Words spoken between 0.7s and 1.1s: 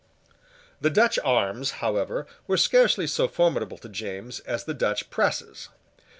The